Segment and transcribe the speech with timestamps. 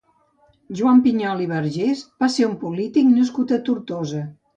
[0.77, 4.23] Joan Piñol i Verges va ser un polític nascut a Tortosa.